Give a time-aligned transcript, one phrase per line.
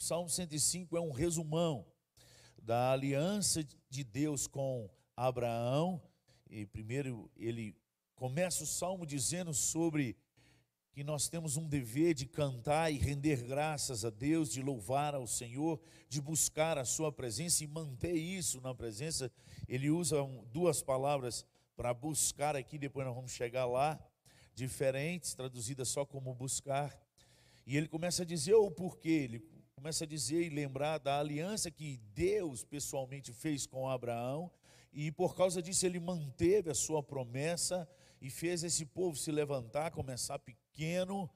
[0.00, 0.02] 105.
[0.02, 1.86] Salmo 105 é um resumão
[2.62, 6.02] da aliança de Deus com Abraão.
[6.48, 7.76] E primeiro ele
[8.16, 10.16] começa o salmo dizendo sobre
[10.92, 15.26] que nós temos um dever de cantar e render graças a Deus, de louvar ao
[15.26, 19.30] Senhor, de buscar a Sua presença e manter isso na presença.
[19.68, 20.16] Ele usa
[20.50, 21.46] duas palavras
[21.76, 23.98] para buscar aqui, depois nós vamos chegar lá,
[24.52, 26.98] diferentes, traduzidas só como buscar.
[27.64, 31.70] E ele começa a dizer o porquê, ele começa a dizer e lembrar da aliança
[31.70, 34.50] que Deus pessoalmente fez com Abraão,
[34.92, 37.88] e por causa disso ele manteve a sua promessa
[38.20, 41.30] e fez esse povo se levantar, começar pequeno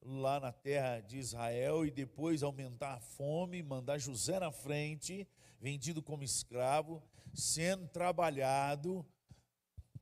[0.00, 5.28] lá na terra de Israel e depois aumentar a fome, mandar José na frente,
[5.60, 7.02] vendido como escravo,
[7.34, 9.04] sendo trabalhado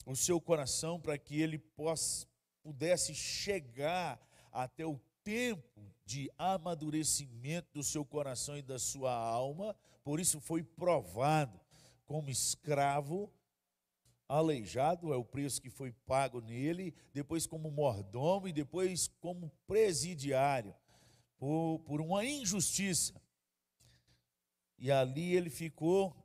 [0.06, 2.28] o seu coração para que ele possa,
[2.62, 4.20] pudesse chegar
[4.52, 10.62] até o tempo de amadurecimento do seu coração e da sua alma, por isso foi
[10.62, 11.60] provado
[12.06, 13.30] como escravo
[14.26, 20.74] aleijado, é o preço que foi pago nele, depois como mordomo e depois como presidiário,
[21.36, 23.20] por, por uma injustiça.
[24.78, 26.16] E ali ele ficou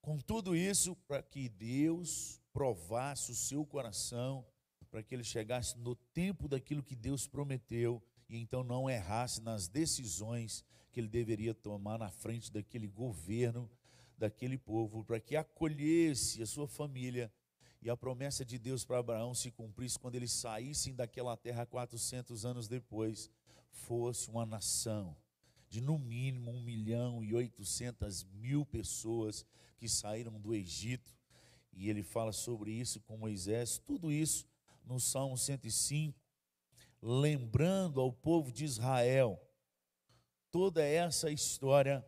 [0.00, 4.46] com tudo isso para que Deus provasse o seu coração,
[4.88, 8.00] para que ele chegasse no tempo daquilo que Deus prometeu
[8.30, 13.68] e então não errasse nas decisões que ele deveria tomar na frente daquele governo
[14.16, 17.32] daquele povo, para que acolhesse a sua família
[17.80, 22.44] e a promessa de Deus para Abraão se cumprisse quando eles saíssem daquela terra 400
[22.44, 23.30] anos depois,
[23.70, 25.16] fosse uma nação
[25.70, 29.46] de no mínimo 1 milhão e 800 mil pessoas
[29.78, 31.16] que saíram do Egito.
[31.72, 34.46] E ele fala sobre isso com Moisés, tudo isso
[34.84, 36.19] no Salmo 105,
[37.02, 39.40] lembrando ao povo de Israel
[40.50, 42.04] toda essa história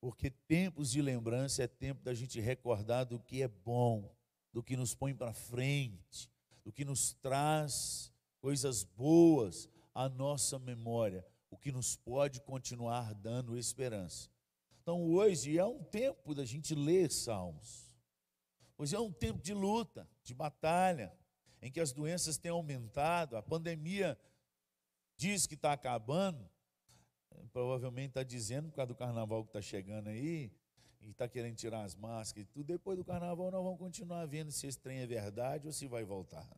[0.00, 4.10] porque tempos de lembrança é tempo da gente recordar do que é bom,
[4.50, 6.30] do que nos põe para frente,
[6.64, 13.58] do que nos traz coisas boas à nossa memória, o que nos pode continuar dando
[13.58, 14.30] esperança.
[14.80, 17.94] Então hoje é um tempo da gente ler salmos.
[18.78, 21.14] Hoje é um tempo de luta, de batalha,
[21.62, 24.18] em que as doenças têm aumentado, a pandemia
[25.16, 26.48] diz que está acabando,
[27.52, 30.52] provavelmente está dizendo por causa do carnaval que está chegando aí,
[31.02, 32.66] e está querendo tirar as máscaras e tudo.
[32.66, 36.04] Depois do carnaval nós vamos continuar vendo se esse trem é verdade ou se vai
[36.04, 36.48] voltar.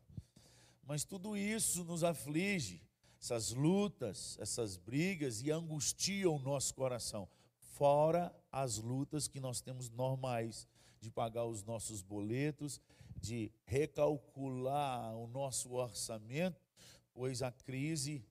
[0.84, 2.82] Mas tudo isso nos aflige,
[3.20, 7.28] essas lutas, essas brigas e angustiam o nosso coração.
[7.56, 10.66] Fora as lutas que nós temos normais
[11.00, 12.80] de pagar os nossos boletos,
[13.22, 16.60] de recalcular o nosso orçamento,
[17.14, 18.26] pois a crise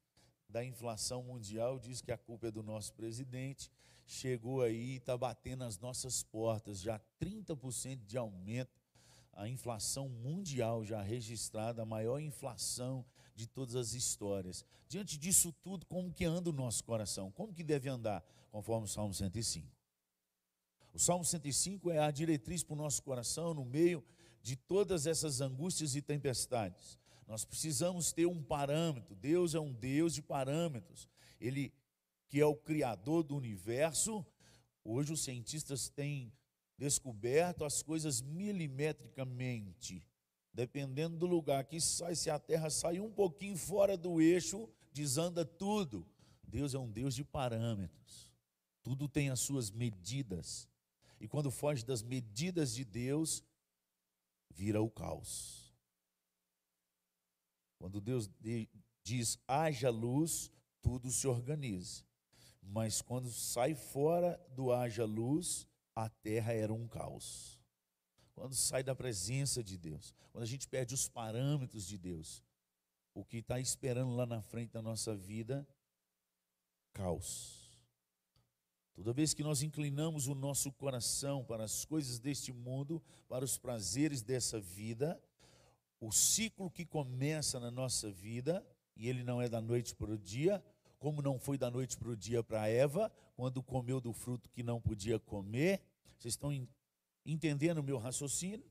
[0.50, 3.72] da inflação mundial, diz que a culpa é do nosso presidente,
[4.06, 8.81] chegou aí e está batendo as nossas portas, já 30% de aumento,
[9.31, 14.66] a inflação mundial já registrada, a maior inflação de todas as histórias.
[14.90, 17.31] Diante disso tudo, como que anda o nosso coração?
[17.31, 18.22] Como que deve andar?
[18.51, 19.66] Conforme o Salmo 105.
[20.94, 24.03] O Salmo 105 é a diretriz para o nosso coração no meio
[24.41, 27.00] de todas essas angústias e tempestades.
[27.28, 29.16] Nós precisamos ter um parâmetro.
[29.16, 31.07] Deus é um Deus de parâmetros.
[31.40, 31.74] Ele
[32.28, 34.25] que é o criador do universo.
[34.84, 36.34] Hoje os cientistas têm
[36.78, 40.07] descoberto as coisas milimetricamente.
[40.53, 45.46] Dependendo do lugar que sai, se a Terra sair um pouquinho fora do eixo, desanda
[45.46, 46.07] tudo.
[46.44, 48.31] Deus é um Deus de parâmetros.
[48.84, 50.68] Tudo tem as suas medidas.
[51.19, 53.44] E quando foge das medidas de Deus,
[54.51, 55.73] vira o caos.
[57.78, 58.29] Quando Deus
[59.03, 60.51] diz haja luz,
[60.81, 62.03] tudo se organiza.
[62.62, 67.59] Mas quando sai fora do haja luz, a terra era um caos.
[68.34, 72.44] Quando sai da presença de Deus, quando a gente perde os parâmetros de Deus,
[73.13, 75.68] o que está esperando lá na frente da nossa vida,
[76.94, 77.60] caos.
[78.94, 83.57] Toda vez que nós inclinamos o nosso coração para as coisas deste mundo, para os
[83.57, 85.21] prazeres dessa vida,
[86.00, 88.65] o ciclo que começa na nossa vida,
[88.95, 90.63] e ele não é da noite para o dia,
[91.00, 94.62] como não foi da noite para o dia para Eva, quando comeu do fruto que
[94.62, 95.81] não podia comer.
[96.18, 96.51] Vocês estão
[97.25, 98.69] entendendo o meu raciocínio?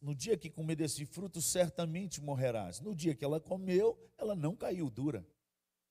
[0.00, 2.80] No dia que comer desse fruto, certamente morrerás.
[2.80, 5.26] No dia que ela comeu, ela não caiu dura.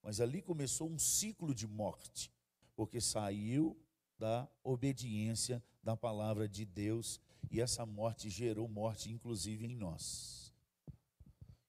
[0.03, 2.29] Mas ali começou um ciclo de morte,
[2.75, 3.75] porque saiu
[4.19, 7.19] da obediência da palavra de Deus
[7.49, 10.53] e essa morte gerou morte, inclusive em nós.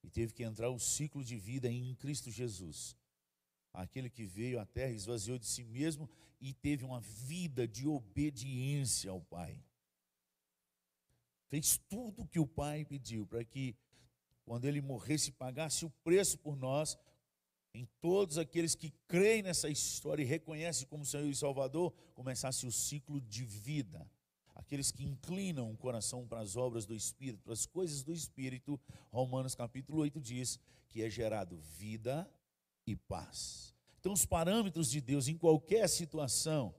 [0.03, 2.97] E teve que entrar o ciclo de vida em Cristo Jesus.
[3.73, 6.09] aquele que veio à terra, esvaziou de si mesmo
[6.41, 9.61] e teve uma vida de obediência ao Pai.
[11.49, 13.75] Fez tudo o que o Pai pediu para que,
[14.45, 16.97] quando ele morresse, pagasse o preço por nós,
[17.75, 22.73] em todos aqueles que creem nessa história e reconhecem como Senhor e Salvador, começasse o
[22.73, 24.09] ciclo de vida.
[24.55, 28.81] Aqueles que inclinam o coração para as obras do Espírito, para as coisas do Espírito,
[29.11, 32.31] Romanos capítulo 8 diz que é gerado vida
[32.87, 33.75] e paz.
[33.99, 36.73] Então, os parâmetros de Deus em qualquer situação,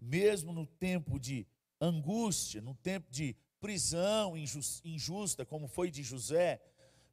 [0.00, 1.46] mesmo no tempo de
[1.78, 6.62] angústia, no tempo de prisão injusta, como foi de José,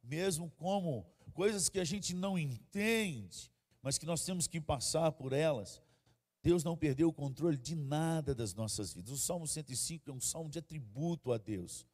[0.02, 3.50] mesmo como coisas que a gente não entende,
[3.82, 5.82] mas que nós temos que passar por elas.
[6.42, 9.12] Deus não perdeu o controle de nada das nossas vidas.
[9.12, 11.86] O Salmo 105 é um salmo de atributo a Deus,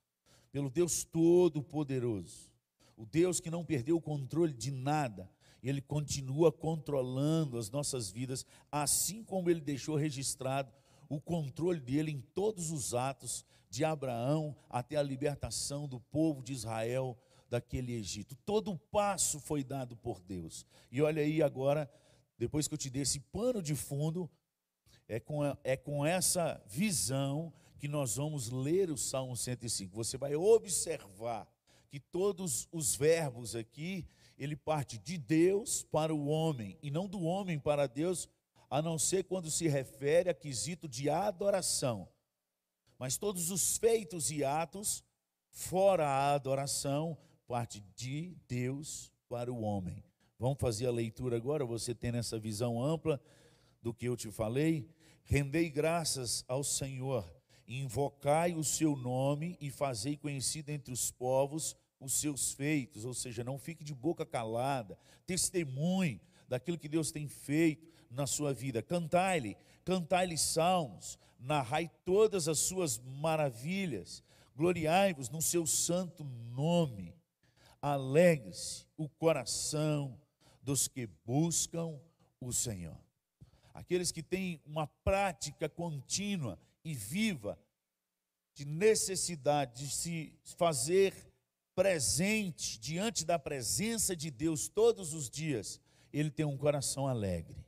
[0.53, 2.51] pelo Deus Todo-Poderoso,
[2.97, 5.31] o Deus que não perdeu o controle de nada,
[5.63, 10.73] ele continua controlando as nossas vidas, assim como ele deixou registrado
[11.09, 16.53] o controle dele em todos os atos de Abraão até a libertação do povo de
[16.53, 18.35] Israel daquele Egito.
[18.45, 20.67] Todo passo foi dado por Deus.
[20.91, 21.91] E olha aí agora,
[22.39, 24.31] depois que eu te dei esse pano de fundo,
[25.09, 29.95] é com, é com essa visão que nós vamos ler o Salmo 105.
[29.95, 31.49] Você vai observar
[31.89, 34.07] que todos os verbos aqui,
[34.37, 38.29] ele parte de Deus para o homem, e não do homem para Deus,
[38.69, 42.09] a não ser quando se refere a quesito de adoração.
[42.99, 45.05] Mas todos os feitos e atos,
[45.51, 47.17] fora a adoração,
[47.47, 50.03] parte de Deus para o homem.
[50.39, 53.21] Vamos fazer a leitura agora, você tendo essa visão ampla
[53.81, 54.91] do que eu te falei.
[55.25, 57.25] Rendei graças ao Senhor,
[57.67, 63.43] invocai o seu nome e fazei conhecido entre os povos os seus feitos, ou seja,
[63.43, 68.83] não fique de boca calada, testemunhe daquilo que Deus tem feito na sua vida.
[68.83, 74.23] Cantai-lhe, cantai-lhe salmos, narrai todas as suas maravilhas,
[74.55, 77.16] gloriai-vos no seu santo nome
[77.93, 80.21] alegre-se o coração
[80.61, 82.01] dos que buscam
[82.41, 82.99] o Senhor.
[83.73, 87.57] Aqueles que têm uma prática contínua e viva
[88.55, 91.15] de necessidade de se fazer
[91.77, 95.81] presente diante da presença de Deus todos os dias,
[96.13, 97.65] ele tem um coração alegre.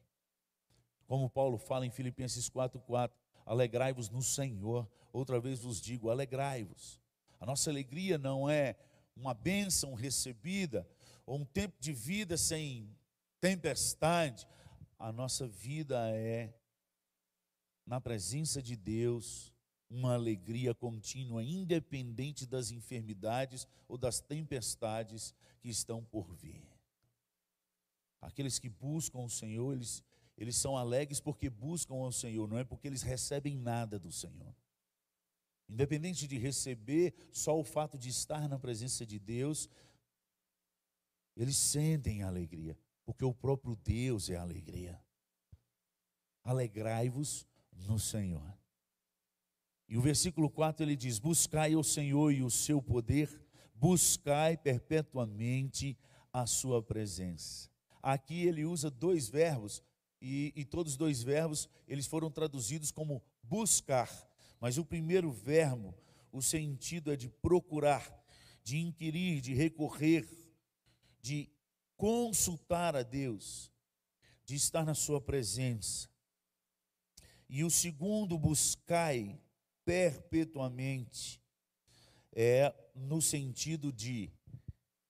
[1.06, 3.12] Como Paulo fala em Filipenses 4:4,
[3.46, 4.90] alegrai-vos no Senhor.
[5.12, 7.00] Outra vez vos digo, alegrai-vos.
[7.38, 8.76] A nossa alegria não é
[9.18, 10.88] uma bênção recebida,
[11.26, 12.96] ou um tempo de vida sem
[13.40, 14.46] tempestade,
[14.98, 16.54] a nossa vida é,
[17.84, 19.52] na presença de Deus,
[19.90, 26.62] uma alegria contínua, independente das enfermidades ou das tempestades que estão por vir.
[28.20, 30.02] Aqueles que buscam o Senhor, eles,
[30.36, 34.54] eles são alegres porque buscam o Senhor, não é porque eles recebem nada do Senhor.
[35.68, 39.68] Independente de receber, só o fato de estar na presença de Deus,
[41.36, 45.00] eles sentem alegria, porque o próprio Deus é alegria.
[46.42, 48.58] Alegrai-vos no Senhor.
[49.88, 53.30] E o versículo 4 ele diz: Buscai o Senhor e o seu poder,
[53.74, 55.96] buscai perpetuamente
[56.32, 57.70] a sua presença.
[58.02, 59.82] Aqui ele usa dois verbos,
[60.20, 64.27] e, e todos os dois verbos eles foram traduzidos como buscar.
[64.60, 65.94] Mas o primeiro verbo,
[66.32, 68.12] o sentido é de procurar,
[68.62, 70.28] de inquirir, de recorrer,
[71.20, 71.48] de
[71.96, 73.70] consultar a Deus,
[74.44, 76.08] de estar na sua presença.
[77.48, 79.40] E o segundo, buscai
[79.84, 81.40] perpetuamente,
[82.32, 84.30] é no sentido de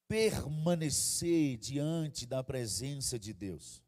[0.07, 3.83] permanecer diante da presença de Deus.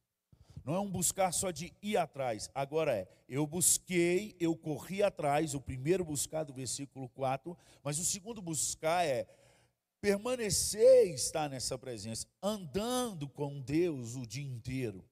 [0.70, 2.48] Não é um buscar só de ir atrás.
[2.54, 8.04] Agora é, eu busquei, eu corri atrás, o primeiro buscar do versículo 4, mas o
[8.04, 9.26] segundo buscar é
[10.00, 15.04] permanecer e estar nessa presença, andando com Deus o dia inteiro,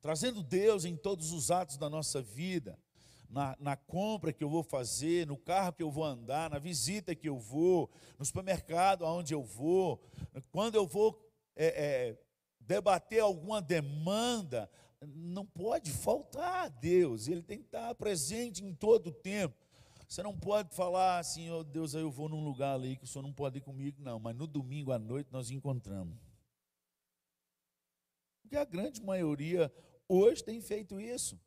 [0.00, 2.78] trazendo Deus em todos os atos da nossa vida,
[3.28, 7.12] na, na, compra que eu vou fazer, no carro que eu vou andar, na visita
[7.12, 7.90] que eu vou,
[8.20, 10.00] no supermercado aonde eu vou,
[10.52, 11.20] quando eu vou
[11.56, 12.18] é, é,
[12.60, 14.70] debater alguma demanda,
[15.06, 19.54] não pode faltar a Deus, ele tem que estar presente em todo o tempo.
[20.08, 23.22] Você não pode falar assim, oh Deus, eu vou num lugar ali que o senhor
[23.22, 26.16] não pode ir comigo, não, mas no domingo à noite nós encontramos.
[28.42, 29.72] Porque a grande maioria
[30.06, 31.40] hoje tem feito isso.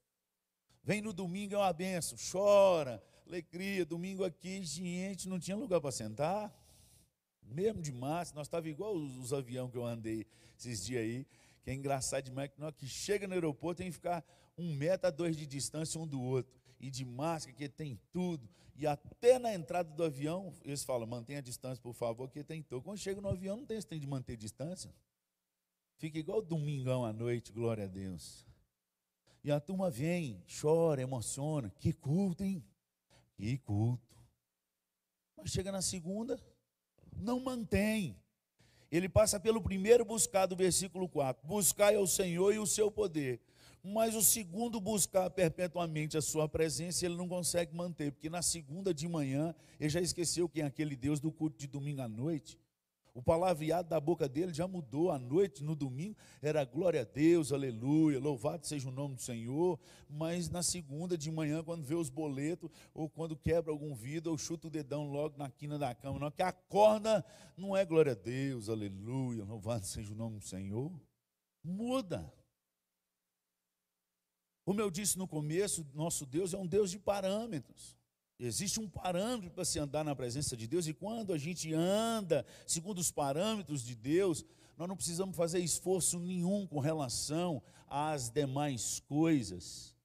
[0.83, 3.85] Vem no domingo é uma benção, chora, alegria.
[3.85, 6.53] Domingo aqui, gente, não tinha lugar para sentar.
[7.43, 10.25] Mesmo de massa, nós estávamos igual os, os aviões que eu andei
[10.57, 11.27] esses dias aí
[11.65, 14.23] que é engraçado demais, que, não, que chega no aeroporto tem que ficar
[14.55, 18.47] um metro a dois de distância um do outro, e de máscara, que tem tudo,
[18.75, 22.61] e até na entrada do avião, eles falam, mantenha a distância, por favor, que tem
[22.61, 22.83] tudo.
[22.83, 24.93] Quando chega no avião, não tem esse de manter distância.
[25.97, 28.45] Fica igual domingão à noite, glória a Deus.
[29.43, 31.73] E a turma vem, chora, emociona.
[31.79, 32.63] Que culto, hein?
[33.33, 34.15] Que culto.
[35.35, 36.39] Mas chega na segunda,
[37.15, 38.15] não mantém.
[38.95, 41.45] Ele passa pelo primeiro buscar do versículo 4.
[41.45, 43.41] Buscai ao Senhor e o seu poder.
[43.83, 48.93] Mas o segundo, buscar perpetuamente a sua presença, ele não consegue manter, porque na segunda
[48.93, 52.57] de manhã, ele já esqueceu quem é aquele Deus do culto de domingo à noite.
[53.15, 55.09] O palavreado da boca dele já mudou.
[55.09, 59.79] À noite, no domingo, era glória a Deus, aleluia, louvado seja o nome do Senhor.
[60.09, 64.37] Mas na segunda de manhã, quando vê os boletos, ou quando quebra algum vidro, ou
[64.37, 67.23] chuta o dedão logo na quina da cama, não, que acorda,
[67.55, 70.91] não é glória a Deus, aleluia, louvado seja o nome do Senhor.
[71.63, 72.33] Muda.
[74.65, 77.95] Como eu disse no começo, nosso Deus é um Deus de parâmetros.
[78.37, 82.45] Existe um parâmetro para se andar na presença de Deus, e quando a gente anda
[82.67, 84.43] segundo os parâmetros de Deus,
[84.77, 89.95] nós não precisamos fazer esforço nenhum com relação às demais coisas,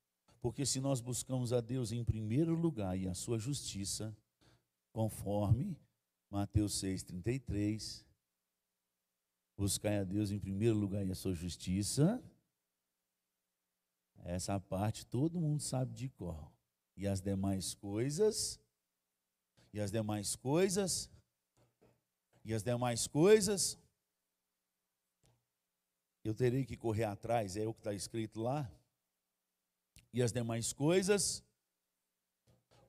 [0.41, 4.17] porque se nós buscamos a Deus em primeiro lugar e a sua justiça,
[4.93, 5.77] conforme
[6.31, 8.05] Mateus 6,33,
[9.57, 12.23] buscai a Deus em primeiro lugar e a sua justiça,
[14.23, 16.49] essa parte todo mundo sabe de cor
[17.01, 18.61] e as demais coisas,
[19.73, 21.11] e as demais coisas,
[22.45, 23.79] e as demais coisas,
[26.23, 28.71] eu terei que correr atrás, é o que está escrito lá.
[30.13, 31.43] E as demais coisas,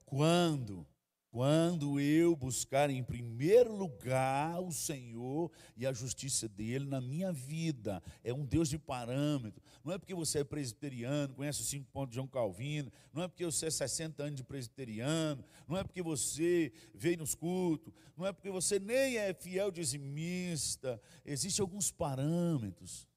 [0.06, 0.86] quando
[1.32, 8.04] quando eu buscar em primeiro lugar o Senhor e a justiça dele na minha vida,
[8.22, 9.64] é um Deus de parâmetro.
[9.82, 13.30] Não é porque você é presbiteriano, conhece os cinco pontos de João Calvino, não é
[13.30, 18.28] porque você é 60 anos de presbiteriano, não é porque você veio nos cultos, não
[18.28, 21.02] é porque você nem é fiel dizimista.
[21.26, 23.08] Existem alguns parâmetros.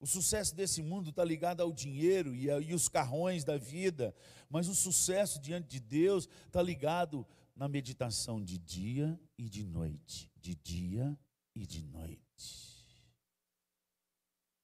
[0.00, 4.14] O sucesso desse mundo está ligado ao dinheiro e, a, e os carrões da vida,
[4.48, 7.26] mas o sucesso diante de Deus está ligado
[7.56, 10.30] na meditação de dia e de noite.
[10.40, 11.18] De dia
[11.54, 12.78] e de noite.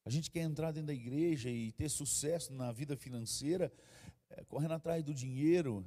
[0.05, 3.73] A gente quer entrar dentro da igreja e ter sucesso na vida financeira,
[4.29, 5.85] é, correndo atrás do dinheiro,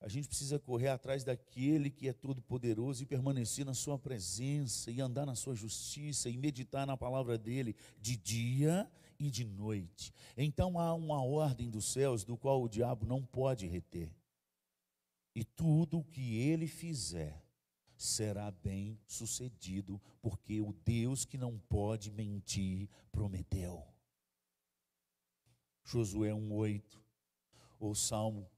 [0.00, 4.90] a gente precisa correr atrás daquele que é todo poderoso e permanecer na sua presença
[4.90, 10.14] e andar na sua justiça e meditar na palavra dele de dia e de noite.
[10.38, 14.10] Então há uma ordem dos céus do qual o diabo não pode reter.
[15.34, 17.44] E tudo o que ele fizer
[17.94, 23.86] será bem sucedido, porque o Deus que não pode mentir prometeu.
[25.84, 26.98] Josué 1:8
[27.78, 28.50] ou Salmo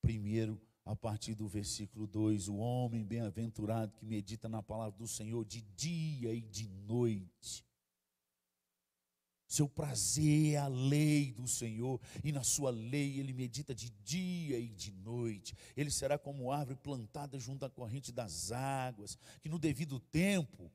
[0.00, 5.44] Primeiro, a partir do versículo 2, o homem bem-aventurado que medita na palavra do Senhor
[5.44, 7.66] de dia e de noite.
[9.48, 14.58] Seu prazer é a lei do Senhor, e na sua lei ele medita de dia
[14.58, 15.56] e de noite.
[15.76, 20.70] Ele será como árvore plantada junto à corrente das águas, que no devido tempo,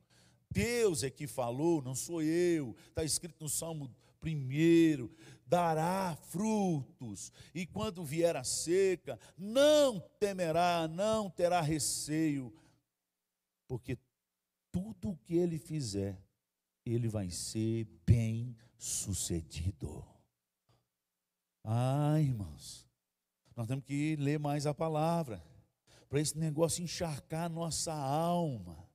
[0.50, 2.74] Deus é que falou, não sou eu.
[2.88, 5.10] Está escrito no Salmo primeiro,
[5.52, 12.50] dará frutos, e quando vier a seca, não temerá, não terá receio,
[13.68, 13.98] porque
[14.70, 16.18] tudo o que ele fizer,
[16.86, 20.02] ele vai ser bem sucedido.
[21.62, 22.88] Ah, irmãos,
[23.54, 25.44] nós temos que ler mais a palavra,
[26.08, 28.88] para esse negócio encharcar nossa alma.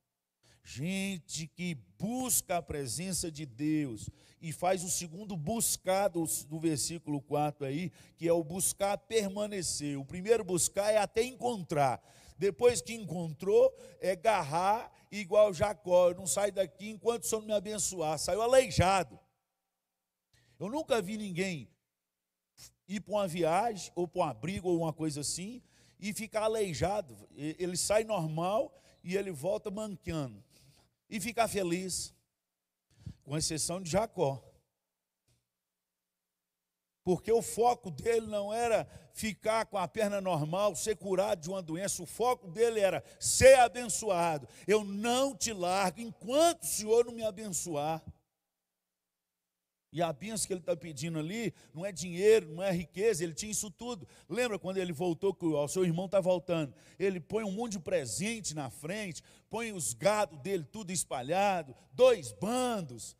[0.70, 7.22] Gente que busca a presença de Deus e faz o segundo buscar do, do, versículo
[7.22, 9.98] 4 aí, que é o buscar permanecer.
[9.98, 12.02] O primeiro buscar é até encontrar.
[12.36, 16.10] Depois que encontrou, é agarrar igual Jacó.
[16.10, 18.18] Eu não saio daqui enquanto o Senhor não me abençoar.
[18.18, 19.18] Saiu aleijado.
[20.60, 21.66] Eu nunca vi ninguém
[22.86, 25.62] ir para uma viagem, ou para um abrigo, ou uma coisa assim,
[25.98, 27.16] e ficar aleijado.
[27.34, 30.46] Ele sai normal e ele volta manqueando
[31.08, 32.14] e ficar feliz,
[33.24, 34.42] com exceção de Jacó.
[37.02, 41.62] Porque o foco dele não era ficar com a perna normal, ser curado de uma
[41.62, 44.46] doença, o foco dele era ser abençoado.
[44.66, 48.02] Eu não te largo enquanto o Senhor não me abençoar.
[49.90, 53.32] E a bênção que ele está pedindo ali não é dinheiro, não é riqueza, ele
[53.32, 54.06] tinha isso tudo.
[54.28, 56.74] Lembra quando ele voltou, o seu irmão está voltando?
[56.98, 62.32] Ele põe um monte de presente na frente, põe os gados dele tudo espalhado, dois
[62.32, 63.16] bandos.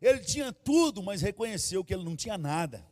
[0.00, 2.86] Ele tinha tudo, mas reconheceu que ele não tinha nada.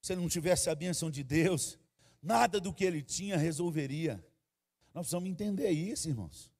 [0.00, 1.78] Se ele não tivesse a bênção de Deus,
[2.22, 4.24] nada do que ele tinha resolveria.
[4.94, 6.50] Nós precisamos entender isso, irmãos.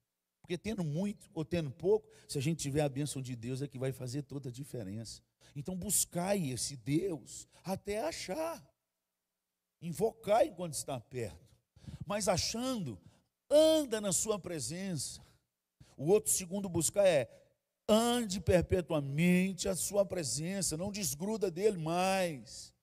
[0.41, 3.67] Porque tendo muito ou tendo pouco, se a gente tiver a bênção de Deus, é
[3.67, 5.21] que vai fazer toda a diferença.
[5.55, 8.67] Então buscai esse Deus até achar.
[9.81, 11.47] Invocai enquanto está perto.
[12.05, 12.99] Mas achando,
[13.49, 15.21] anda na sua presença.
[15.97, 17.29] O outro segundo buscar é
[17.87, 22.73] ande perpetuamente a sua presença, não desgruda dele mais.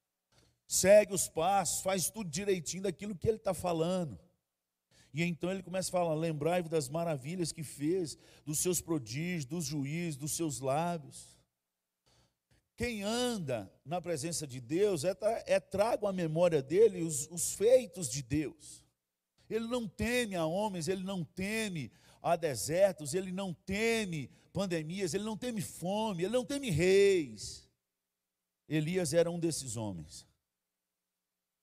[0.67, 4.19] Segue os passos, faz tudo direitinho daquilo que ele está falando.
[5.15, 9.65] E então ele começa a falar: lembrai-vos das maravilhas que fez, dos seus prodígios, dos
[9.65, 11.37] juízes, dos seus lábios.
[12.77, 18.11] Quem anda na presença de Deus é, é trago à memória dele os, os feitos
[18.11, 18.86] de Deus.
[19.49, 21.91] Ele não teme a homens, ele não teme
[22.23, 27.69] a desertos, ele não teme pandemias, ele não teme fome, ele não teme reis.
[28.69, 30.27] Elias era um desses homens.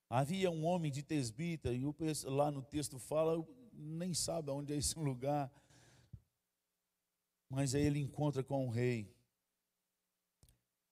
[0.09, 1.83] Havia um homem de Tesbita, e
[2.25, 5.51] lá no texto fala, nem sabe onde é esse lugar,
[7.49, 9.11] mas aí ele encontra com um rei.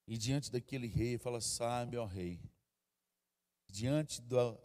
[0.08, 2.42] E diante daquele rei, fala: Sabe, ó rei,
[3.68, 4.60] diante do,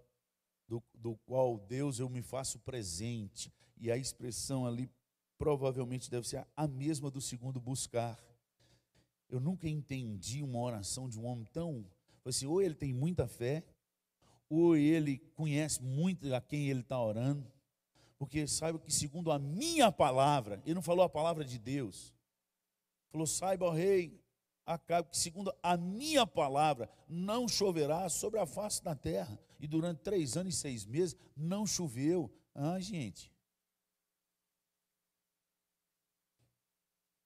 [0.68, 3.52] do, do qual Deus eu me faço presente.
[3.78, 4.90] E a expressão ali
[5.38, 8.18] provavelmente deve ser a mesma do segundo buscar.
[9.28, 11.84] Eu nunca entendi uma oração de um homem tão.
[12.24, 13.64] Assim, ou ele tem muita fé,
[14.48, 17.46] ou ele conhece muito a quem ele está orando,
[18.18, 22.14] porque saiba que, segundo a minha palavra, ele não falou a palavra de Deus,
[23.10, 24.20] falou: saiba, ó rei,
[24.66, 29.38] Acabe que, segundo a minha palavra, não choverá sobre a face da terra.
[29.60, 32.28] E durante três anos e seis meses não choveu.
[32.52, 33.32] Ah, gente.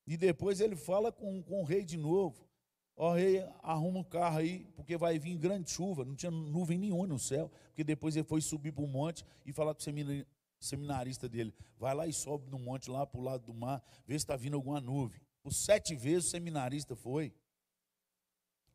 [0.06, 2.46] E depois ele fala com, com o rei de novo.
[2.94, 6.04] Ó rei, arruma um carro aí, porque vai vir grande chuva.
[6.04, 7.50] Não tinha nuvem nenhuma no céu.
[7.68, 10.26] Porque depois ele foi subir para o monte e falar com o
[10.60, 11.54] seminarista dele.
[11.78, 14.36] Vai lá e sobe no monte, lá para o lado do mar, vê se está
[14.36, 15.22] vindo alguma nuvem.
[15.42, 17.34] Por sete vezes o seminarista foi.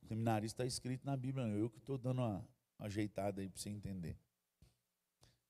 [0.02, 2.48] O seminarista está escrito na Bíblia, eu que estou dando uma,
[2.80, 4.18] uma ajeitada aí para você entender.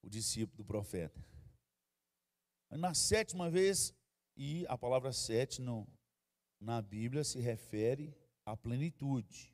[0.01, 1.23] O discípulo do profeta.
[2.71, 3.93] Na sétima vez,
[4.35, 5.87] e a palavra sete no,
[6.59, 8.13] na Bíblia se refere
[8.45, 9.53] à plenitude,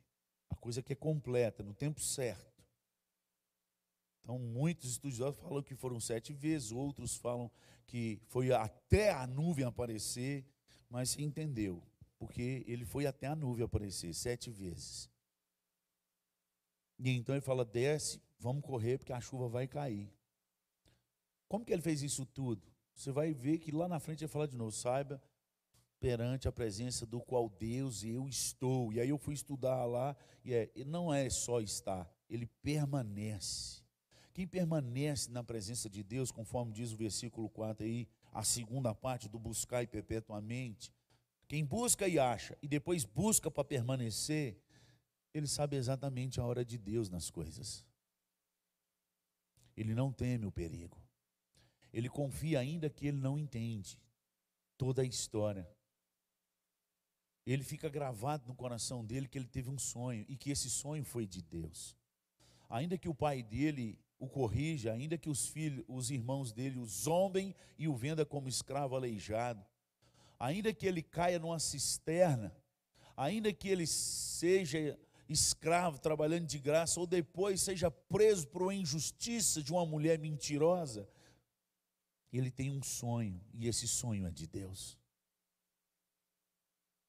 [0.50, 2.52] a coisa que é completa, no tempo certo.
[4.22, 7.50] Então, muitos estudiosos falam que foram sete vezes, outros falam
[7.86, 10.46] que foi até a nuvem aparecer,
[10.92, 11.82] mas entendeu,
[12.18, 15.08] porque ele foi até a nuvem aparecer sete vezes.
[16.98, 20.12] E então ele fala: desce, vamos correr, porque a chuva vai cair.
[21.48, 22.70] Como que ele fez isso tudo?
[22.94, 25.20] Você vai ver que lá na frente ele fala de novo: saiba
[25.98, 28.92] perante a presença do qual Deus eu estou.
[28.92, 33.80] E aí eu fui estudar lá, e é, não é só estar, ele permanece.
[34.34, 39.28] Quem permanece na presença de Deus, conforme diz o versículo 4 aí, a segunda parte
[39.28, 40.92] do buscar e perpetuamente.
[41.46, 44.58] Quem busca e acha e depois busca para permanecer,
[45.34, 47.84] ele sabe exatamente a hora de Deus nas coisas.
[49.76, 51.00] Ele não teme o perigo.
[51.92, 54.00] Ele confia ainda que ele não entende
[54.78, 55.68] toda a história.
[57.44, 61.04] Ele fica gravado no coração dele que ele teve um sonho e que esse sonho
[61.04, 61.96] foi de Deus.
[62.70, 66.86] Ainda que o pai dele o corrija, ainda que os filhos, os irmãos dele o
[66.86, 69.66] zombem e o venda como escravo aleijado,
[70.38, 72.56] ainda que ele caia numa cisterna,
[73.16, 74.96] ainda que ele seja
[75.28, 81.08] escravo trabalhando de graça, ou depois seja preso por uma injustiça de uma mulher mentirosa,
[82.32, 84.96] ele tem um sonho, e esse sonho é de Deus.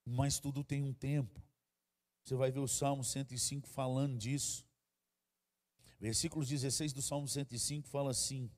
[0.03, 1.39] Mas tudo tem um tempo.
[2.23, 4.65] Você vai ver o Salmo 105 falando disso.
[5.99, 8.51] Versículo 16 do Salmo 105 fala assim: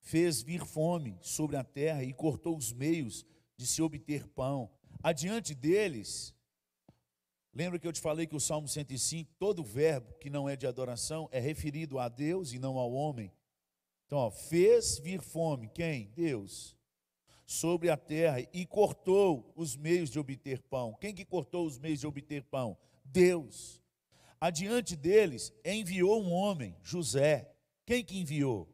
[0.00, 4.70] Fez vir fome sobre a terra e cortou os meios de se obter pão.
[5.02, 6.34] Adiante deles,
[7.52, 10.66] lembra que eu te falei que o Salmo 105, todo verbo que não é de
[10.66, 13.32] adoração é referido a Deus e não ao homem.
[14.06, 16.06] Então, ó, fez vir fome, quem?
[16.16, 16.74] Deus.
[17.44, 20.96] Sobre a terra e cortou os meios de obter pão.
[21.00, 22.78] Quem que cortou os meios de obter pão?
[23.04, 23.82] Deus.
[24.40, 27.52] Adiante deles enviou um homem, José.
[27.84, 28.72] Quem que enviou?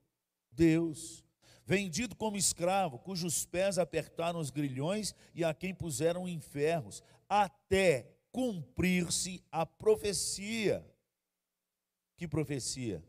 [0.53, 1.24] Deus.
[1.66, 8.11] Vendido como escravo, cujos pés apertaram os grilhões e a quem puseram em ferros, até
[8.31, 10.85] cumprir-se a profecia.
[12.16, 13.03] Que profecia?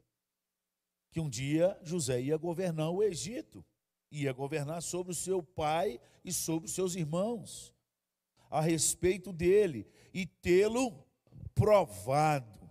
[1.11, 3.65] Que um dia José ia governar o Egito,
[4.09, 7.73] ia governar sobre o seu pai e sobre os seus irmãos.
[8.49, 11.04] a respeito dele e tê-lo
[11.55, 12.69] provado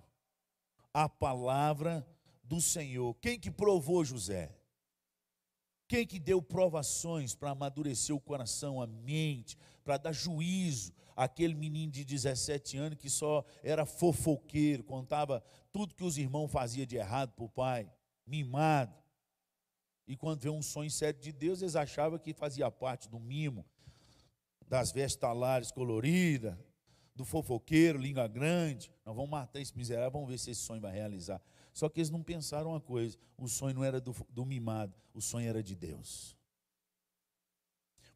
[0.92, 2.06] a palavra
[2.44, 3.14] do Senhor.
[3.14, 4.54] Quem que provou José?
[5.88, 11.92] Quem que deu provações para amadurecer o coração, a mente, para dar juízo àquele menino
[11.92, 15.42] de 17 anos que só era fofoqueiro, contava
[15.72, 17.90] tudo que os irmãos faziam de errado para o pai,
[18.26, 18.94] mimado.
[20.06, 23.64] E quando vê um sonho sério de Deus, eles achavam que fazia parte do mimo,
[24.66, 26.56] das vestes talares coloridas,
[27.14, 28.92] do fofoqueiro, língua grande.
[29.05, 31.40] Nós vamos matar esse miserável, vamos ver se esse sonho vai realizar.
[31.72, 35.20] Só que eles não pensaram uma coisa: o sonho não era do, do mimado, o
[35.20, 36.37] sonho era de Deus.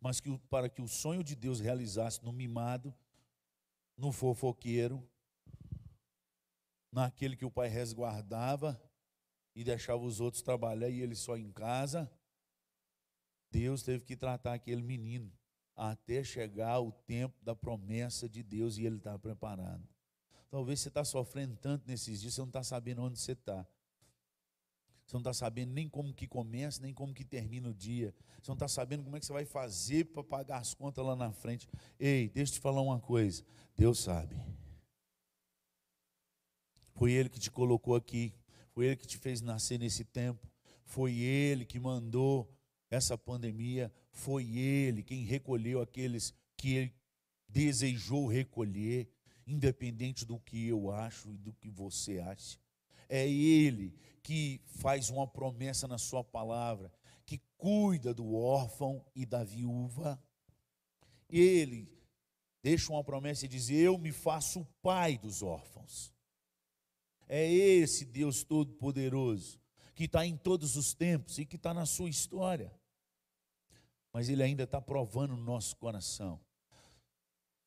[0.00, 2.94] Mas que, para que o sonho de Deus realizasse no mimado,
[3.96, 5.02] no fofoqueiro,
[6.92, 8.80] naquele que o pai resguardava
[9.54, 12.10] e deixava os outros trabalhar e ele só em casa,
[13.50, 15.32] Deus teve que tratar aquele menino
[15.78, 19.86] até chegar o tempo da promessa de Deus e ele está preparado.
[20.50, 23.64] Talvez você está sofrendo tanto nesses dias, você não está sabendo onde você está.
[25.06, 28.12] Você não está sabendo nem como que começa, nem como que termina o dia.
[28.42, 31.14] Você não está sabendo como é que você vai fazer para pagar as contas lá
[31.14, 31.68] na frente.
[31.98, 33.44] Ei, deixa eu te falar uma coisa.
[33.76, 34.36] Deus sabe.
[36.94, 38.34] Foi Ele que te colocou aqui.
[38.72, 40.46] Foi Ele que te fez nascer nesse tempo.
[40.84, 42.52] Foi Ele que mandou
[42.90, 46.94] essa pandemia foi Ele quem recolheu aqueles que Ele
[47.48, 49.08] desejou recolher,
[49.46, 52.58] independente do que eu acho e do que você acha.
[53.08, 56.92] É Ele que faz uma promessa na Sua palavra,
[57.24, 60.20] que cuida do órfão e da viúva.
[61.28, 61.88] Ele
[62.62, 66.12] deixa uma promessa e diz: Eu me faço pai dos órfãos.
[67.28, 69.60] É esse Deus Todo-Poderoso
[69.94, 72.72] que está em todos os tempos e que está na sua história
[74.12, 76.40] mas ele ainda está provando no nosso coração.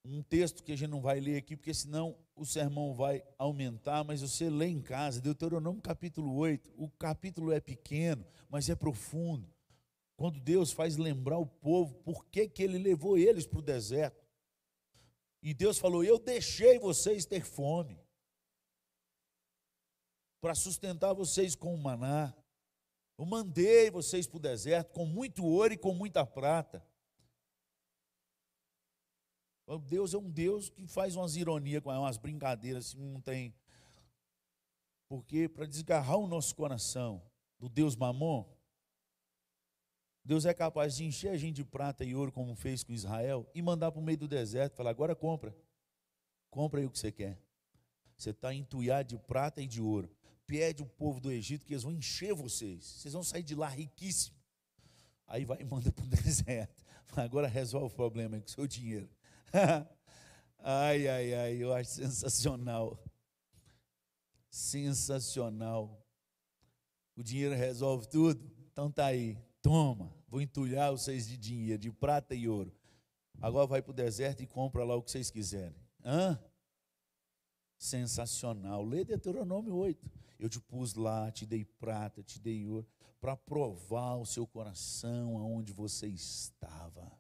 [0.03, 4.03] Um texto que a gente não vai ler aqui, porque senão o sermão vai aumentar,
[4.03, 6.71] mas você lê em casa, Deuteronômio capítulo 8.
[6.75, 9.47] O capítulo é pequeno, mas é profundo.
[10.17, 14.25] Quando Deus faz lembrar o povo por que, que ele levou eles para o deserto.
[15.41, 17.99] E Deus falou: Eu deixei vocês ter fome,
[20.39, 22.33] para sustentar vocês com o maná.
[23.21, 26.83] Eu mandei vocês para o deserto com muito ouro e com muita prata.
[29.87, 33.53] Deus é um Deus que faz umas ironias, umas brincadeiras, assim, não tem.
[35.07, 37.21] Porque para desgarrar o nosso coração
[37.59, 38.43] do Deus Mamon,
[40.25, 43.47] Deus é capaz de encher a gente de prata e ouro, como fez com Israel,
[43.53, 45.55] e mandar para o meio do deserto, falar: agora compra,
[46.49, 47.39] compra aí o que você quer.
[48.17, 50.09] Você está entuiado de prata e de ouro
[50.47, 52.83] pede o povo do Egito que eles vão encher vocês.
[52.83, 54.39] Vocês vão sair de lá riquíssimos.
[55.27, 56.83] Aí vai e manda para o deserto.
[57.15, 59.09] Agora resolve o problema com o seu dinheiro.
[60.59, 63.01] ai, ai, ai, eu acho sensacional.
[64.49, 66.05] Sensacional.
[67.15, 68.49] O dinheiro resolve tudo?
[68.71, 69.37] Então tá aí.
[69.61, 72.73] Toma, vou entulhar vocês de dinheiro, de prata e ouro.
[73.39, 75.75] Agora vai para o deserto e compra lá o que vocês quiserem.
[76.03, 76.39] Hã?
[77.77, 78.83] Sensacional.
[78.83, 80.09] Lê Deuteronômio 8.
[80.41, 82.87] Eu te pus lá, te dei prata, te dei ouro,
[83.19, 87.15] para provar o seu coração aonde você estava.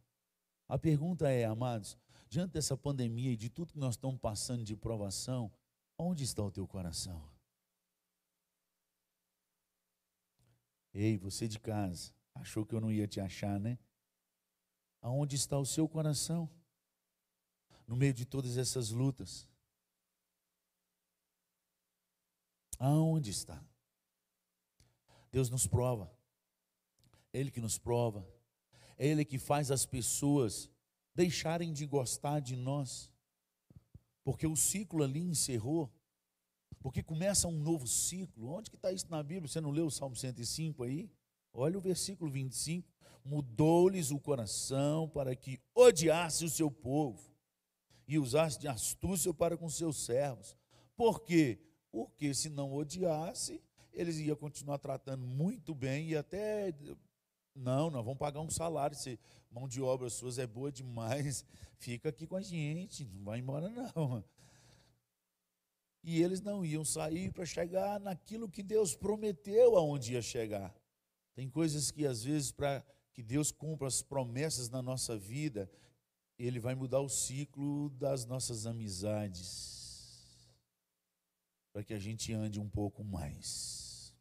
[0.67, 1.95] A pergunta é, amados,
[2.27, 5.51] diante dessa pandemia e de tudo que nós estamos passando de provação,
[5.99, 7.23] onde está o teu coração?
[10.91, 13.77] Ei, você de casa, achou que eu não ia te achar, né?
[14.99, 16.49] Aonde está o seu coração?
[17.85, 19.47] No meio de todas essas lutas.
[22.83, 23.63] Aonde está?
[25.31, 26.11] Deus nos prova.
[27.31, 28.27] Ele que nos prova.
[28.97, 30.67] Ele que faz as pessoas
[31.13, 33.13] deixarem de gostar de nós.
[34.23, 35.93] Porque o ciclo ali encerrou.
[36.79, 38.49] Porque começa um novo ciclo.
[38.49, 39.47] Onde que está isso na Bíblia?
[39.47, 41.07] Você não leu o Salmo 105 aí?
[41.53, 42.91] Olha o versículo 25.
[43.23, 47.31] Mudou-lhes o coração para que odiasse o seu povo
[48.07, 50.57] e usasse de astúcia para com seus servos.
[50.95, 51.70] Por quê?
[51.91, 53.61] Porque se não odiasse,
[53.93, 56.73] eles iam continuar tratando muito bem e até.
[57.53, 58.95] Não, nós vamos pagar um salário.
[58.95, 59.19] Se
[59.51, 61.45] mão de obra suas é boa demais,
[61.77, 64.23] fica aqui com a gente, não vai embora não.
[66.03, 70.73] E eles não iam sair para chegar naquilo que Deus prometeu aonde ia chegar.
[71.35, 75.69] Tem coisas que às vezes para que Deus cumpra as promessas na nossa vida,
[76.39, 79.80] ele vai mudar o ciclo das nossas amizades
[81.71, 84.13] para que a gente ande um pouco mais.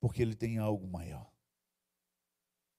[0.00, 1.32] Porque Ele tem algo maior.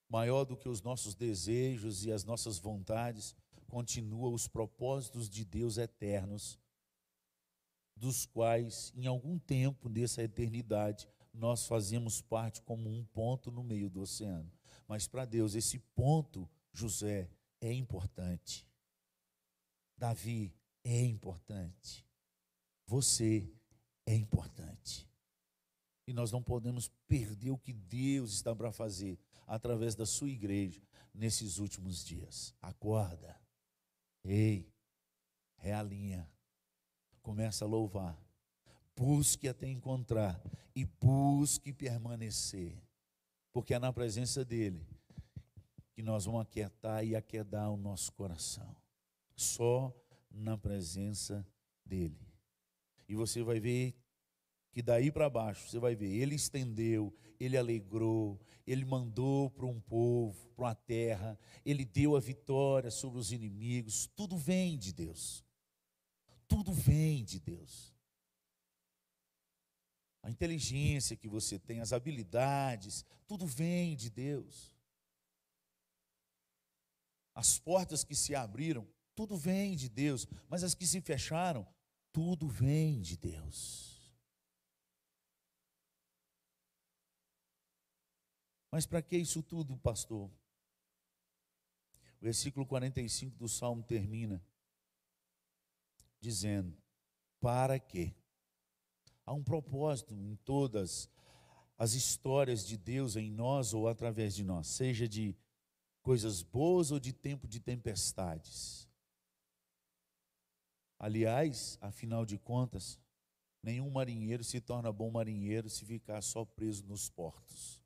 [0.08, 3.34] Maior do que os nossos desejos e as nossas vontades,
[3.66, 6.58] continua os propósitos de Deus eternos,
[7.96, 13.90] dos quais, em algum tempo dessa eternidade, nós fazemos parte como um ponto no meio
[13.90, 14.50] do oceano.
[14.86, 17.28] Mas para Deus, esse ponto, José,
[17.60, 18.66] é importante.
[19.96, 20.54] Davi
[20.84, 22.05] é importante.
[22.86, 23.52] Você
[24.06, 25.08] é importante.
[26.06, 30.80] E nós não podemos perder o que Deus está para fazer através da sua igreja
[31.12, 32.54] nesses últimos dias.
[32.62, 33.40] Acorda.
[34.24, 34.72] Ei,
[35.56, 36.30] realinha.
[37.22, 38.16] Começa a louvar.
[38.94, 40.40] Busque até encontrar
[40.74, 42.80] e busque permanecer.
[43.52, 44.86] Porque é na presença dele
[45.92, 48.76] que nós vamos aquietar e aquedar o nosso coração.
[49.34, 49.92] Só
[50.30, 51.46] na presença
[51.84, 52.25] dele.
[53.08, 53.94] E você vai ver
[54.72, 59.80] que daí para baixo, você vai ver, ele estendeu, ele alegrou, ele mandou para um
[59.80, 64.06] povo, para uma terra, ele deu a vitória sobre os inimigos.
[64.14, 65.42] Tudo vem de Deus.
[66.46, 67.94] Tudo vem de Deus.
[70.22, 74.76] A inteligência que você tem, as habilidades, tudo vem de Deus.
[77.34, 81.66] As portas que se abriram, tudo vem de Deus, mas as que se fecharam,
[82.16, 84.10] tudo vem de Deus.
[88.72, 90.30] Mas para que isso tudo, pastor?
[92.18, 94.42] O versículo 45 do Salmo termina
[96.18, 96.74] dizendo:
[97.38, 98.14] Para quê?
[99.26, 101.10] Há um propósito em todas
[101.76, 105.36] as histórias de Deus em nós ou através de nós, seja de
[106.00, 108.85] coisas boas ou de tempo de tempestades.
[110.98, 112.98] Aliás, afinal de contas,
[113.62, 117.82] nenhum marinheiro se torna bom marinheiro se ficar só preso nos portos.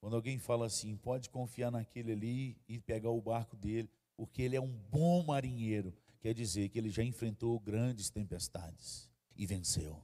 [0.00, 4.54] Quando alguém fala assim, pode confiar naquele ali e pegar o barco dele, porque ele
[4.54, 10.00] é um bom marinheiro, quer dizer que ele já enfrentou grandes tempestades e venceu.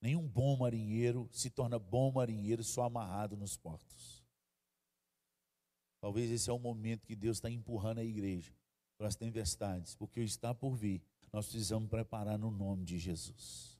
[0.00, 4.24] Nenhum bom marinheiro se torna bom marinheiro só amarrado nos portos.
[6.00, 8.57] Talvez esse é o momento que Deus está empurrando a igreja
[8.98, 11.00] para as tempestades, porque o está por vir,
[11.32, 13.78] nós precisamos preparar no nome de Jesus.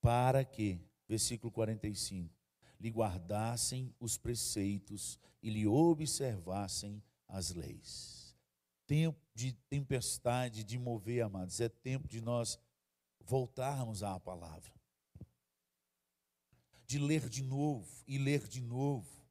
[0.00, 2.34] Para que, versículo 45,
[2.80, 8.34] lhe guardassem os preceitos e lhe observassem as leis.
[8.86, 12.58] Tempo de tempestade, de mover, amados, é tempo de nós
[13.20, 14.72] voltarmos à palavra.
[16.86, 19.22] De ler de novo e ler de novo,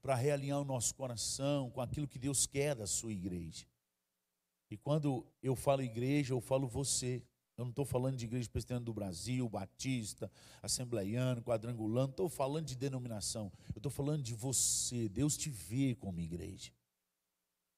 [0.00, 3.66] para realinhar o nosso coração com aquilo que Deus quer da sua igreja.
[4.70, 7.22] E quando eu falo igreja, eu falo você,
[7.58, 10.30] eu não estou falando de igreja presbiteriana do Brasil, batista,
[10.62, 13.52] assembleiano, quadrangulano, não estou falando de denominação.
[13.74, 15.08] Eu estou falando de você.
[15.08, 16.70] Deus te vê como igreja.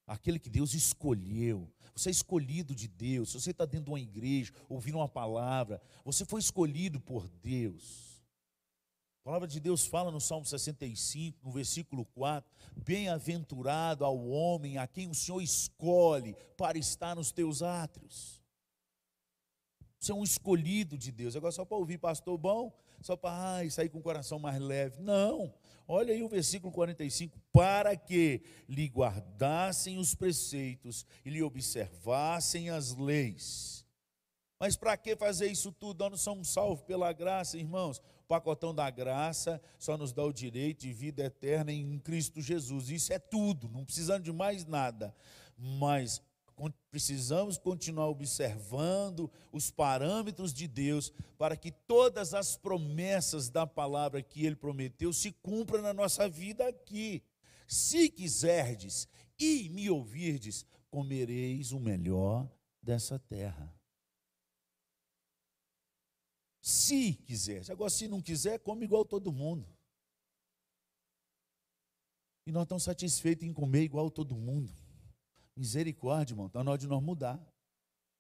[0.07, 1.73] Aquele que Deus escolheu.
[1.95, 3.31] Você é escolhido de Deus.
[3.31, 8.10] Se você está dentro de uma igreja, ouvindo uma palavra, você foi escolhido por Deus.
[9.21, 14.87] A palavra de Deus fala no Salmo 65, no versículo 4: Bem-aventurado ao homem a
[14.87, 18.41] quem o Senhor escolhe para estar nos teus átrios.
[19.99, 21.37] Você é um escolhido de Deus.
[21.37, 24.99] Agora, só para ouvir pastor bom, só para ai, sair com o coração mais leve.
[25.03, 25.53] Não.
[25.87, 27.39] Olha aí o versículo 45.
[27.53, 33.80] Para que lhe guardassem os preceitos e lhe observassem as leis.
[34.61, 36.01] Mas para que fazer isso tudo?
[36.01, 37.97] Nós não somos salvos pela graça, irmãos.
[37.97, 42.91] O pacotão da graça só nos dá o direito de vida eterna em Cristo Jesus.
[42.91, 45.17] Isso é tudo, não precisamos de mais nada.
[45.57, 46.23] Mas
[46.91, 54.45] precisamos continuar observando os parâmetros de Deus para que todas as promessas da palavra que
[54.45, 57.23] ele prometeu se cumpram na nossa vida aqui.
[57.67, 62.47] Se quiserdes e me ouvirdes, comereis o melhor
[62.83, 63.80] dessa terra.
[66.61, 67.71] Se quiser.
[67.71, 69.67] Agora, se não quiser, come igual todo mundo.
[72.47, 74.73] E nós estamos satisfeitos em comer igual todo mundo.
[75.57, 76.47] Misericórdia, irmão.
[76.47, 77.41] Está na hora de nós mudar.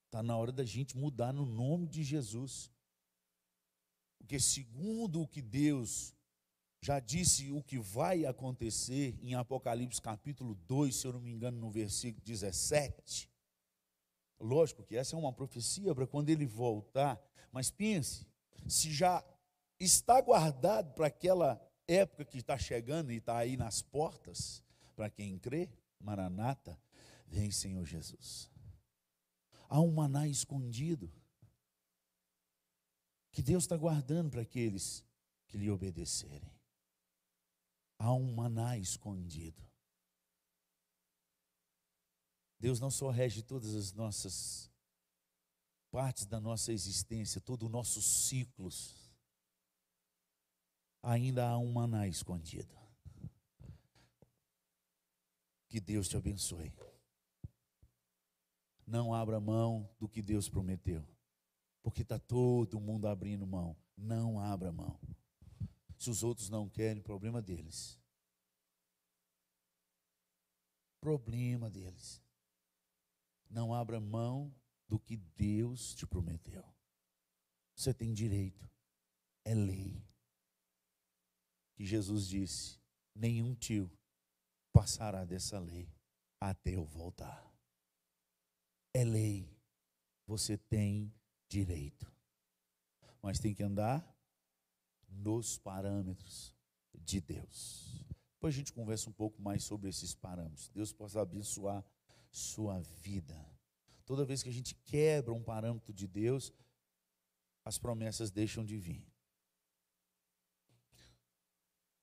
[0.07, 2.71] Está na hora da gente mudar no nome de Jesus.
[4.19, 6.15] Porque, segundo o que Deus
[6.83, 11.59] já disse o que vai acontecer em Apocalipse capítulo 2, se eu não me engano,
[11.59, 13.31] no versículo 17.
[14.41, 17.23] Lógico que essa é uma profecia para quando ele voltar,
[17.53, 18.27] mas pense,
[18.69, 19.25] se já
[19.79, 24.63] está guardado para aquela época que está chegando e está aí nas portas,
[24.95, 25.69] para quem crê,
[25.99, 26.79] Maranata,
[27.31, 28.51] Vem, Senhor Jesus.
[29.69, 31.11] Há um maná escondido
[33.31, 35.05] que Deus está guardando para aqueles
[35.47, 36.53] que lhe obedecerem.
[37.99, 39.63] Há um maná escondido.
[42.59, 44.70] Deus não só rege todas as nossas
[45.91, 49.11] partes da nossa existência, todos os nossos ciclos.
[51.03, 52.79] Ainda há um maná escondido.
[55.69, 56.73] Que Deus te abençoe.
[58.87, 61.07] Não abra mão do que Deus prometeu.
[61.83, 63.77] Porque está todo mundo abrindo mão.
[63.97, 64.99] Não abra mão.
[65.97, 67.99] Se os outros não querem, problema deles.
[71.01, 72.21] Problema deles.
[73.49, 74.53] Não abra mão
[74.91, 76.65] do que Deus te prometeu.
[77.77, 78.69] Você tem direito.
[79.45, 80.05] É lei.
[81.77, 82.77] Que Jesus disse:
[83.15, 83.89] nenhum tio
[84.73, 85.89] passará dessa lei
[86.41, 87.49] até eu voltar.
[88.93, 89.57] É lei.
[90.27, 91.15] Você tem
[91.49, 92.13] direito.
[93.23, 94.05] Mas tem que andar
[95.09, 96.53] nos parâmetros
[96.95, 98.05] de Deus.
[98.35, 100.69] Depois a gente conversa um pouco mais sobre esses parâmetros.
[100.71, 101.85] Deus possa abençoar
[102.31, 103.50] sua vida.
[104.11, 106.53] Toda vez que a gente quebra um parâmetro de Deus,
[107.65, 109.07] as promessas deixam de vir.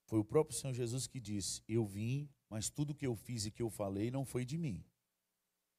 [0.05, 3.51] Foi o próprio Senhor Jesus que disse: Eu vim, mas tudo que eu fiz e
[3.51, 4.85] que eu falei não foi de mim,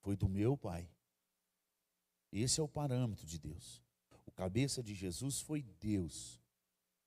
[0.00, 0.86] foi do meu Pai.
[2.30, 3.82] Esse é o parâmetro de Deus.
[4.26, 6.38] O cabeça de Jesus foi Deus.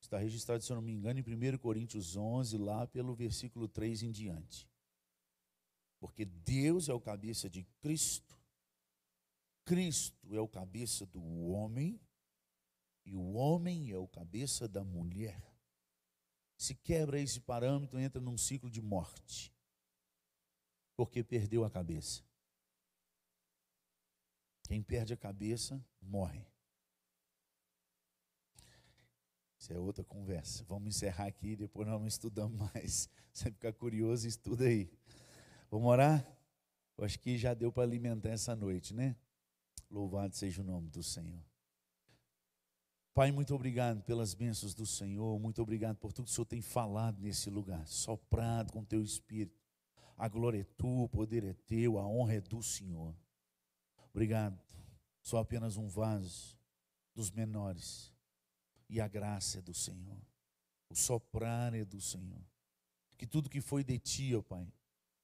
[0.01, 4.01] Está registrado, se eu não me engano, em 1 Coríntios 11, lá pelo versículo 3
[4.01, 4.67] em diante.
[5.99, 8.40] Porque Deus é o cabeça de Cristo,
[9.71, 11.97] Cristo é o cabeça do homem,
[13.05, 15.41] e o homem é o cabeça da mulher.
[16.57, 19.49] Se quebra esse parâmetro, entra num ciclo de morte,
[20.93, 22.21] porque perdeu a cabeça.
[24.67, 26.45] Quem perde a cabeça, morre.
[29.57, 30.65] Isso é outra conversa.
[30.65, 33.07] Vamos encerrar aqui, depois nós não estudamos mais.
[33.31, 34.91] Você ficar curioso, estuda aí.
[35.69, 36.29] Vamos orar?
[36.97, 39.15] Eu acho que já deu para alimentar essa noite, né?
[39.91, 41.43] Louvado seja o nome do Senhor.
[43.13, 46.61] Pai, muito obrigado pelas bênçãos do Senhor, muito obrigado por tudo que o Senhor tem
[46.61, 49.59] falado nesse lugar, soprado com teu espírito.
[50.17, 53.13] A glória é tua, o poder é teu, a honra é do Senhor.
[54.11, 54.57] Obrigado.
[55.21, 56.57] Sou apenas um vaso
[57.13, 58.13] dos menores
[58.89, 60.21] e a graça é do Senhor.
[60.89, 62.41] O soprar é do Senhor.
[63.17, 64.71] Que tudo que foi de ti, ó Pai,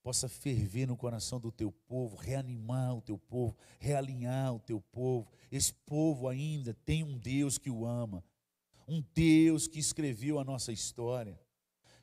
[0.08, 5.30] possa ferver no coração do teu povo, reanimar o teu povo, realinhar o teu povo.
[5.52, 8.24] Esse povo ainda tem um Deus que o ama,
[8.88, 11.38] um Deus que escreveu a nossa história.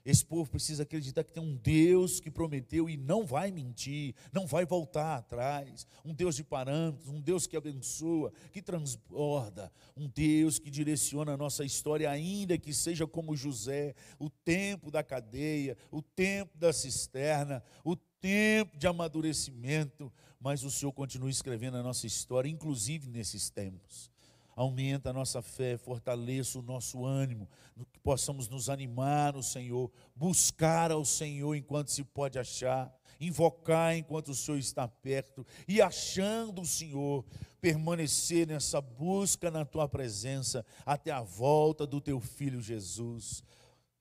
[0.04, 4.46] Esse povo precisa acreditar que tem um Deus que prometeu e não vai mentir, não
[4.46, 5.86] vai voltar atrás.
[6.04, 11.36] Um Deus de parâmetros, um Deus que abençoa, que transborda, um Deus que direciona a
[11.38, 17.62] nossa história, ainda que seja como José, o tempo da cadeia, o tempo da cisterna,
[17.82, 24.13] o tempo de amadurecimento, mas o Senhor continua escrevendo a nossa história, inclusive nesses tempos
[24.56, 27.48] aumenta a nossa fé, fortaleça o nosso ânimo,
[27.92, 34.28] que possamos nos animar no Senhor, buscar ao Senhor enquanto se pode achar, invocar enquanto
[34.28, 37.24] o Senhor está perto e achando o Senhor,
[37.60, 43.42] permanecer nessa busca na tua presença até a volta do teu filho Jesus.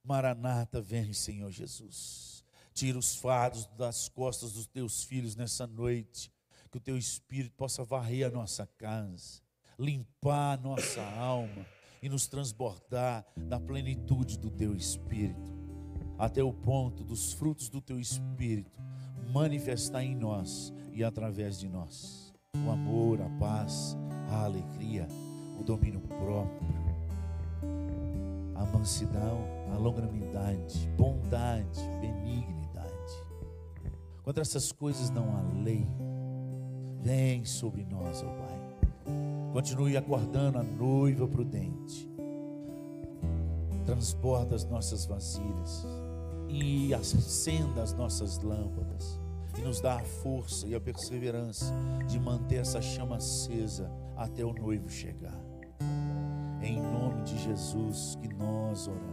[0.03, 2.43] Maranata, vem, Senhor Jesus.
[2.73, 6.31] Tira os fardos das costas dos teus filhos nessa noite,
[6.69, 9.42] que o teu espírito possa varrer a nossa casa
[9.77, 11.65] limpar nossa alma
[12.01, 15.53] e nos transbordar da plenitude do teu espírito,
[16.17, 18.77] até o ponto dos frutos do teu espírito
[19.31, 22.33] manifestar em nós e através de nós.
[22.65, 23.97] O amor, a paz,
[24.29, 25.07] a alegria,
[25.59, 26.69] o domínio próprio,
[28.55, 29.39] a mansidão,
[29.73, 32.53] a longanimidade, bondade, benignidade.
[34.23, 35.87] Contra essas coisas não há lei.
[37.01, 42.09] Vem sobre nós, ó Pai Continue acordando a noiva prudente.
[43.85, 45.85] Transborda as nossas vasilhas
[46.49, 49.21] e acenda as nossas lâmpadas
[49.55, 51.71] e nos dá a força e a perseverança
[52.07, 55.39] de manter essa chama acesa até o noivo chegar.
[56.59, 59.12] Em nome de Jesus que nós oramos.